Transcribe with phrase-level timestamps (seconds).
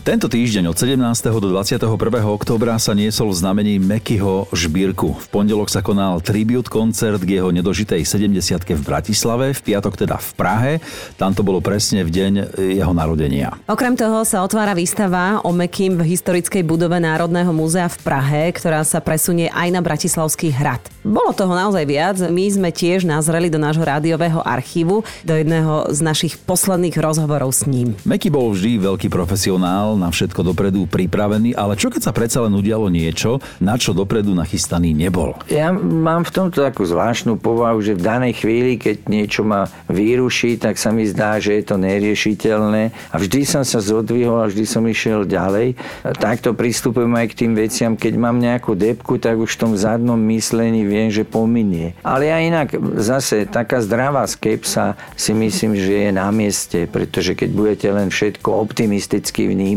[0.00, 0.96] Tento týždeň od 17.
[1.28, 1.84] do 21.
[2.24, 5.12] októbra sa niesol v znamení Mekyho žbírku.
[5.12, 8.32] V pondelok sa konal tribute koncert k jeho nedožitej 70
[8.64, 10.72] v Bratislave, v piatok teda v Prahe.
[11.20, 12.32] Tam to bolo presne v deň
[12.80, 13.52] jeho narodenia.
[13.68, 18.80] Okrem toho sa otvára výstava o Mekým v historickej budove Národného múzea v Prahe, ktorá
[18.88, 20.80] sa presunie aj na Bratislavský hrad.
[21.04, 22.16] Bolo toho naozaj viac.
[22.32, 27.68] My sme tiež nazreli do nášho rádiového archívu, do jedného z našich posledných rozhovorov s
[27.68, 27.92] ním.
[28.08, 32.54] Meky bol vždy veľký profesionál, na všetko dopredu pripravený, ale čo keď sa predsa len
[32.54, 35.38] udialo niečo, na čo dopredu nachystaný nebol?
[35.46, 40.60] Ja mám v tomto takú zvláštnu povahu, že v danej chvíli, keď niečo ma vyruší,
[40.60, 44.64] tak sa mi zdá, že je to neriešiteľné a vždy som sa zodvihol a vždy
[44.68, 45.74] som išiel ďalej.
[46.20, 50.20] Takto pristupujem aj k tým veciam, keď mám nejakú depku, tak už v tom zadnom
[50.30, 51.96] myslení viem, že pominie.
[52.04, 57.48] Ale ja inak zase taká zdravá skepsa si myslím, že je na mieste, pretože keď
[57.54, 59.70] budete len všetko optimisticky vnímať,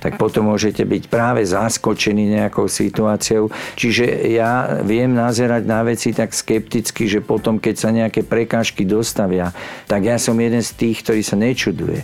[0.00, 3.52] tak potom môžete byť práve zaskočení nejakou situáciou.
[3.76, 9.52] Čiže ja viem nazerať na veci tak skepticky, že potom, keď sa nejaké prekážky dostavia,
[9.84, 12.02] tak ja som jeden z tých, ktorý sa nečuduje.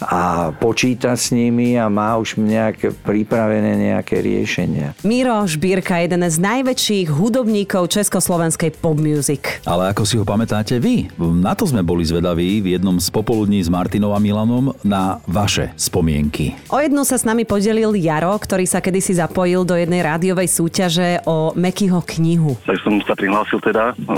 [0.00, 4.96] A počíta s nimi a má už nejak pripravené nejaké riešenia.
[5.04, 9.60] Miro Žbírka, jeden z najväčších hudobníkov československej pop music.
[9.68, 11.12] Ale ako si ho pamätáte vy?
[11.20, 15.74] Na to sme boli zvedaví v jednom z popoludní s Martinom a Milanom na vaše
[15.76, 16.56] spomienky.
[16.70, 21.18] O jednu sa s nami podelil Jaro, ktorý sa kedysi zapojil do jednej rádiovej súťaže
[21.26, 22.54] o Mekyho knihu.
[22.62, 24.14] Tak som sa prihlásil teda, e,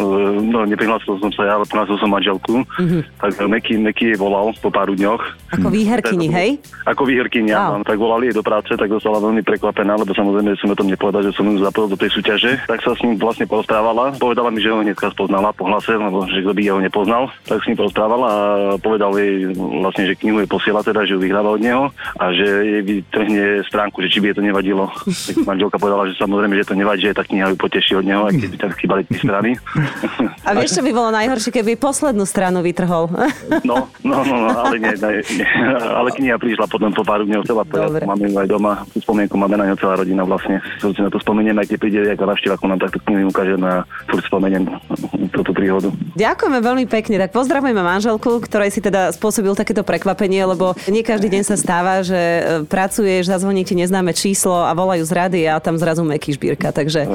[0.53, 2.61] no neprihlásil som sa ja, ale prihlásil som manželku.
[2.77, 3.01] Mm-hmm.
[3.25, 5.25] Tak Meky, Meky jej volal po pár dňoch.
[5.57, 6.51] Ako výherkyni, Tak- hej?
[6.85, 7.81] Ako výherkyni, Wow.
[7.89, 11.25] Tak volali jej do práce, tak dostala veľmi prekvapená, lebo samozrejme som o tom nepovedal,
[11.25, 12.61] že som ju zapojil do tej súťaže.
[12.69, 14.13] Tak sa s ním vlastne porozprávala.
[14.21, 17.23] Povedala mi, že ho hneďka spoznala po hlase, lebo že kto by ho nepoznal.
[17.49, 18.39] Tak s ním porozprávala a
[18.77, 21.89] povedal jej vlastne, že knihu je posiela teda, že ju vyhráva od neho
[22.21, 24.91] a že jej vytrhne stránku, že či by jej to nevadilo.
[25.07, 28.27] Tak manželka povedala, že samozrejme, že to nevadí, že tá kniha ju poteší od neho,
[28.27, 29.51] aj keď by tam chýbali tie strany.
[30.47, 33.11] A vieš, čo by bolo najhoršie, keby poslednú stranu vytrhol?
[33.63, 35.47] No, no, no, no ale nie, nie, nie,
[35.79, 39.39] ale kniha prišla potom po pár dňov celá pojazd, máme ju aj doma, tú spomienku
[39.39, 40.59] máme na ňu celá rodina vlastne.
[40.83, 43.87] Si na to spomeniem, aj keď príde nejaká návšteva, ako nám takto knihu ukáže a
[44.11, 44.67] furt spomeniem
[45.31, 45.89] túto príhodu.
[46.17, 47.17] Ďakujeme veľmi pekne.
[47.23, 52.01] Tak pozdravujeme manželku, ktorej si teda spôsobil takéto prekvapenie, lebo nie každý deň sa stáva,
[52.01, 52.32] že
[52.67, 56.73] pracuješ, zazvoní ti neznáme číslo a volajú z rady a tam zrazu Meky Žbírka.
[56.73, 57.09] Takže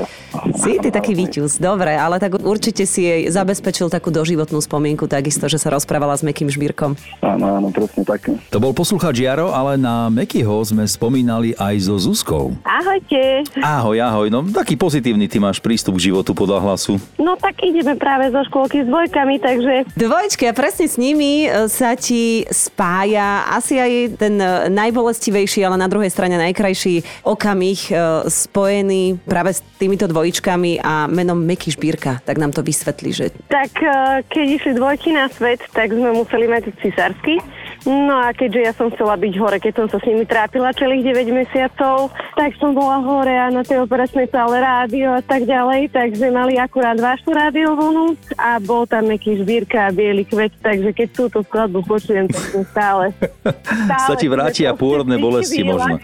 [0.58, 1.58] si ty taký výťuz.
[1.58, 6.24] Dobre, ale tak určite si jej zabezpečil takú doživotnú spomienku takisto, že sa rozprávala s
[6.26, 6.96] Mekým Žbírkom.
[7.24, 8.30] Áno, áno, presne tak.
[8.54, 12.56] To bol poslucháč Jaro, ale na Mekyho sme spomínali aj so Zuzkou.
[12.64, 13.46] Ahojte.
[13.62, 16.98] Ahoj, ahoj, no taký pozitívny ty máš prístup k životu podľa hlasu.
[17.20, 21.70] No tak ideme práve zo škôlky s dvojkami, takže Dvojčky a presne s nimi e,
[21.70, 24.70] sa ti spája asi aj ten e,
[25.08, 27.94] najbolestivejší, ale na druhej strane najkrajší okamih e,
[28.28, 32.20] spojený práve s týmito dvojičkami a menom Meky Žbírka.
[32.28, 36.52] Tak nám to vysvetli, že tak eh, keď išli dvojky na svet, tak sme museli
[36.52, 37.40] mať cisársky.
[37.88, 41.08] No a keďže ja som chcela byť hore, keď som sa s nimi trápila celých
[41.08, 45.96] 9 mesiacov, tak som bola hore a na tej operačnej sále rádio a tak ďalej,
[45.96, 51.08] takže mali akurát vašu rádiovlnu a bol tam nejaký žbírka a biely kvet, takže keď
[51.16, 53.16] túto skladbu počujem, tak som stále,
[53.64, 55.96] stále Sa ti vrátia pôrodné bolesti možno.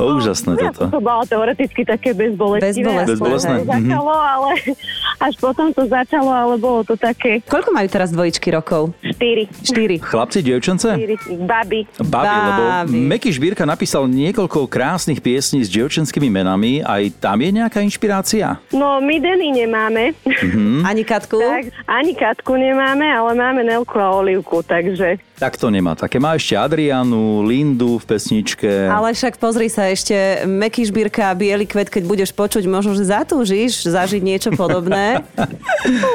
[0.00, 0.96] O, úžasné ja toto.
[0.96, 3.04] To bolo teoreticky také bezbolestivé.
[3.04, 3.68] Bezbolestné, mhm.
[3.68, 4.50] začalo, ale
[5.28, 8.94] až potom to začalo, ale bolo to také koľko majú teraz dvojičky rokov?
[9.18, 9.50] 4.
[9.66, 9.96] Štyri.
[9.98, 10.86] Chlapci, dievčence?
[10.94, 11.90] 4 baby.
[12.06, 12.62] Babi, lebo.
[12.86, 16.86] Meky Žbírka napísal niekoľko krásnych piesní s dievčenskými menami.
[16.86, 18.62] Aj tam je nejaká inšpirácia?
[18.70, 20.14] No, my Denny nemáme.
[20.22, 20.86] Hm?
[20.86, 21.42] Ani Katku?
[21.42, 25.18] tak, ani Katku nemáme, ale máme Nelku a Olivku, takže...
[25.38, 25.94] Tak to nemá.
[25.94, 28.66] Také má ešte Adrianu, Lindu v pesničke.
[28.90, 33.06] Ale však pozri sa ešte, Meky Žbírka a Bielý kvet, keď budeš počuť, možno, že
[33.06, 35.18] zatúžiš zažiť niečo podobné.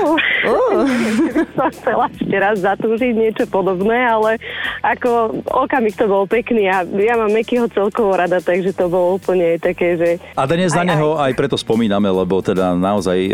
[0.03, 0.83] Uh, Uh.
[1.55, 4.35] som chcela ešte raz zatúžiť niečo podobné, ale
[4.83, 9.55] ako okamih to bol pekný a ja mám Mekyho celkovo rada, takže to bolo úplne
[9.55, 10.09] také, že...
[10.35, 13.31] A dnes na Aj, neho aj preto spomíname, lebo teda naozaj e,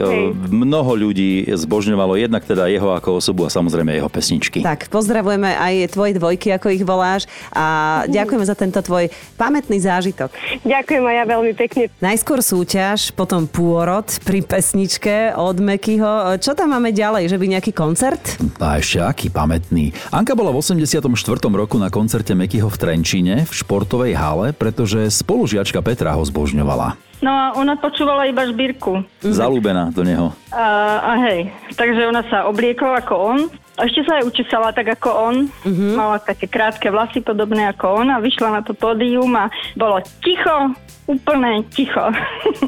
[0.53, 4.61] mnoho ľudí zbožňovalo jednak teda jeho ako osobu a samozrejme jeho pesničky.
[4.61, 7.29] Tak, pozdravujeme aj aj tvoje dvojky, ako ich voláš.
[7.55, 9.07] A ďakujeme za tento tvoj
[9.39, 10.33] pamätný zážitok.
[10.65, 11.83] Ďakujem aj ja veľmi pekne.
[12.03, 16.39] Najskôr súťaž, potom pôrod pri pesničke od Mekyho.
[16.39, 17.31] Čo tam máme ďalej?
[17.31, 18.21] Že by nejaký koncert?
[18.59, 19.95] A ešte aký pamätný.
[20.11, 21.05] Anka bola v 84.
[21.49, 27.09] roku na koncerte Mekyho v Trenčine v športovej hale, pretože spolužiačka Petra ho zbožňovala.
[27.19, 29.03] No a ona počúvala iba žbírku.
[29.19, 30.31] Zalúbená do neho.
[30.55, 33.39] A, a hej, takže ona sa obliekla ako on.
[33.83, 35.35] Ešte sa aj učesala tak ako on.
[35.63, 35.91] Mm-hmm.
[35.95, 39.47] Mala také krátke vlasy podobné ako on a vyšla na to pódium a
[39.79, 40.75] bolo ticho,
[41.07, 42.11] úplne ticho.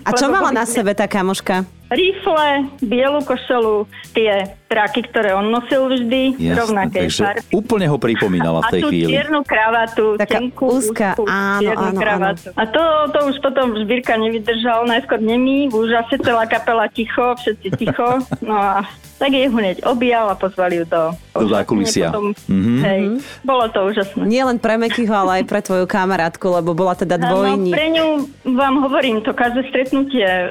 [0.05, 1.67] A čo mala na sebe tá kamoška?
[1.91, 3.83] Rifle, bielu košelu,
[4.15, 7.51] tie traky, ktoré on nosil vždy, rovnaké takže farby.
[7.51, 9.11] úplne ho pripomínala v A tej tú chvíli.
[9.11, 12.47] čiernu kravatu, Taká tenkú, úzka, úzku áno, áno, kravatu.
[12.53, 12.81] A to,
[13.11, 18.09] to už potom Žbírka nevydržal, najskôr nemý, v úžase celá kapela ticho, všetci ticho.
[18.39, 18.87] No a
[19.17, 21.01] tak jej hneď objal a pozvali ju do...
[21.31, 22.09] Do zákulisia.
[22.09, 22.75] Potom, Mhm.
[22.81, 23.01] hej,
[23.41, 24.23] bolo to úžasné.
[24.23, 27.69] Nie len pre Mekyho, ale aj pre tvoju kamarátku, lebo bola teda No, dvojník.
[27.69, 28.05] pre ňu
[28.49, 30.49] vám hovorím, to každé stretnutie um,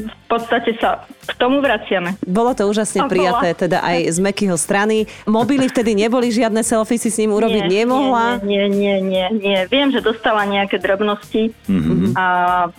[0.00, 2.16] v podstate sa k tomu vraciame.
[2.20, 3.14] Bolo to úžasne A bola.
[3.48, 5.08] Prijaté, teda aj z Mekyho strany.
[5.24, 8.44] Mobily vtedy neboli, žiadne selfie si s ním urobiť Nie, nemohla.
[8.44, 9.58] Nie, nie, nie, nie, nie.
[9.72, 12.12] Viem, že dostala nejaké drobnosti Mhm.
[12.16, 12.26] a,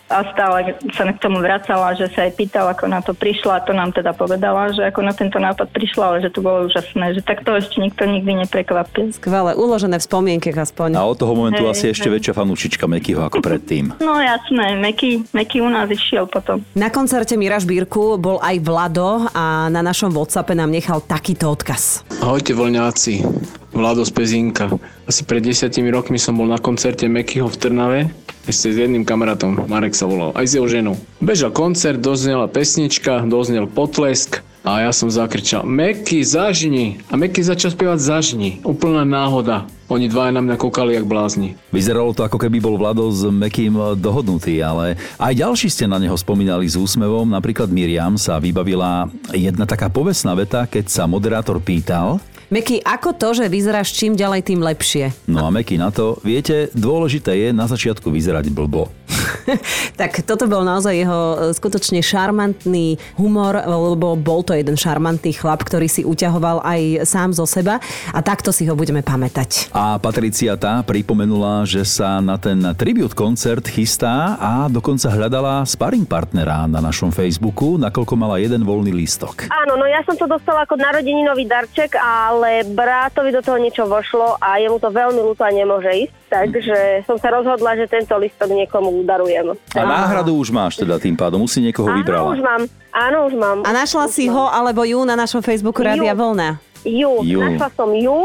[0.10, 3.66] a stále sa k tomu vracala, že sa aj pýtala, ako na to prišla.
[3.66, 7.18] To nám teda povedala, že ako na tento nápad prišla, ale že to bolo úžasné,
[7.18, 9.14] že takto ešte nikto nikdy neprekvapil.
[9.16, 10.98] Skvelé, uložené v spomienkach aspoň.
[10.98, 12.20] A od toho momentu Hej, asi ešte hej.
[12.20, 13.94] väčšia fanúšička Mekyho ako predtým.
[14.10, 16.66] No jasné, Meky, Meky u nás išiel potom.
[16.74, 22.04] Na koncerte Mira Žbírku bol aj Vlado a na našom Whatsappe nám nechal takýto odkaz.
[22.20, 23.24] Ahojte voľňáci,
[23.72, 24.68] Vlado z Pezinka.
[25.08, 28.02] Asi pred desiatimi rokmi som bol na koncerte Mekyho v Trnave
[28.50, 30.98] ešte s jedným kamarátom, Marek sa volal, aj s jeho ženou.
[31.22, 37.00] Bežal koncert, doznela pesnička, doznel potlesk a ja som zakričal Meky, zažni!
[37.08, 38.60] A Meky začal spievať zažni.
[38.68, 39.64] Úplná náhoda.
[39.90, 41.58] Oni dvaja na mňa kúkali jak blázni.
[41.74, 46.14] Vyzeralo to, ako keby bol Vlado s Mekým dohodnutý, ale aj ďalší ste na neho
[46.14, 47.26] spomínali s úsmevom.
[47.26, 53.38] Napríklad Miriam sa vybavila jedna taká povestná veta, keď sa moderátor pýtal, Meky, ako to,
[53.38, 55.14] že vyzeráš čím ďalej, tým lepšie?
[55.30, 58.90] no a Meky na to, viete, dôležité je na začiatku vyzerať blbo.
[60.00, 65.64] tak toto bol naozaj jeho e, skutočne šarmantný humor, lebo bol to jeden šarmantný chlap,
[65.66, 67.80] ktorý si uťahoval aj sám zo seba
[68.12, 69.72] a takto si ho budeme pamätať.
[69.76, 76.08] A Patricia tá pripomenula, že sa na ten tribute koncert chystá a dokonca hľadala sparring
[76.08, 79.50] partnera na našom Facebooku, nakoľko mala jeden voľný lístok.
[79.50, 84.38] Áno, no ja som to dostala ako narodeninový darček, ale brátovi do toho niečo vošlo
[84.40, 86.19] a jemu to veľmi ľúto a nemôže ísť.
[86.30, 89.58] Takže som sa rozhodla, že tento listok niekomu udarujem.
[89.74, 92.38] A náhradu už máš teda tým pádom, už si niekoho Áno, vybrala.
[92.38, 92.62] už mám.
[92.90, 93.58] Áno, už mám.
[93.66, 94.34] A našla Už si mám.
[94.38, 96.14] ho alebo ju na našom Facebooku Rádia.
[96.14, 96.62] Vlna.
[96.88, 97.40] Ju, Ju.
[97.44, 98.24] našla som ju,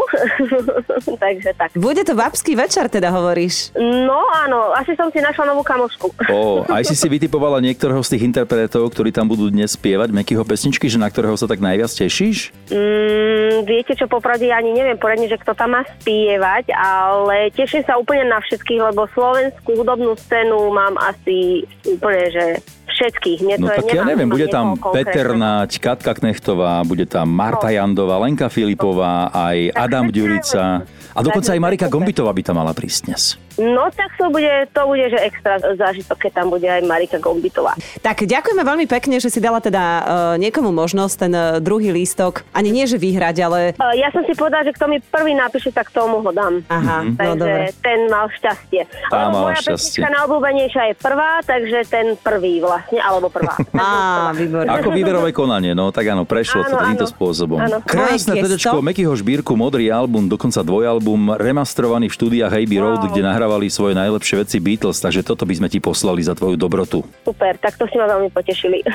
[1.22, 1.74] takže tak.
[1.74, 3.74] Bude to babský večer, teda hovoríš.
[3.74, 6.14] No áno, asi som si našla novú kamošku.
[6.30, 10.46] Ó, aj si si vytipovala niektorého z tých interpretov, ktorí tam budú dnes spievať Mekyho
[10.46, 12.54] pesničky, že na ktorého sa tak najviac tešíš?
[12.70, 17.82] Mm, viete čo, popravde ja ani neviem poradne, že kto tam má spievať, ale teším
[17.82, 22.44] sa úplne na všetkých, lebo slovenskú hudobnú scénu mám asi úplne, že
[22.88, 23.38] všetkých.
[23.42, 24.94] Nie, No tak ja neviem, bude tam konkrétneho.
[24.94, 27.74] Peter Naď, Katka Knechtová, bude tam Marta No.
[27.74, 30.84] Jandová, Lenka Filipová, aj Adam Ďurica
[31.14, 33.22] a dokonca aj Marika Gombitová by tam mala prísť dnes.
[33.54, 37.78] No tak to bude, to bude, že extra zážitok, keď tam bude aj Marika Gombitová.
[38.02, 40.02] Tak ďakujeme veľmi pekne, že si dala teda uh,
[40.36, 42.42] niekomu možnosť ten uh, druhý lístok.
[42.50, 43.58] Ani nie, že vyhrať, ale...
[43.78, 46.66] Uh, ja som si povedala, že kto mi prvý napíše, tak tomu ho dám.
[46.66, 47.66] Aha, no Takže dobre.
[47.78, 48.82] ten mal šťastie.
[49.06, 50.00] Tá Lebo mala moja šťastie.
[50.02, 53.54] najobľúbenejšia je prvá, takže ten prvý vlastne, alebo prvá.
[53.78, 54.70] Á, výborné.
[54.70, 57.12] Ako výberové konanie, no tak áno, prešlo to Áno, týmto áno.
[57.14, 57.58] spôsobom.
[57.60, 57.78] Áno.
[57.86, 58.82] Krásne gesto.
[58.82, 64.40] Mekyho Žbírku, modrý album, dokonca dvojalbum, remastrovaný v štúdiách Abbey Road, kde nahrávali svoje najlepšie
[64.40, 67.04] veci Beatles, takže toto by sme ti poslali za tvoju dobrotu.
[67.28, 68.80] Super, tak to si ma veľmi potešili.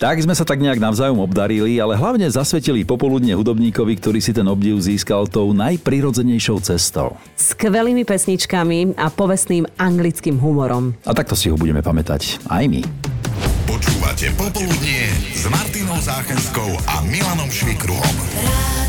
[0.00, 4.48] Tak sme sa tak nejak navzájom obdarili, ale hlavne zasvetili popoludne hudobníkovi, ktorý si ten
[4.48, 7.20] obdiv získal tou najprirodzenejšou cestou.
[7.36, 10.96] Skvelými pesničkami a povestným anglickým humorom.
[11.04, 12.80] A takto si ho budeme pamätať aj my.
[13.68, 18.79] Počúvate Popoludnie s Martinou Záchenskou a Milanom Švikruhom.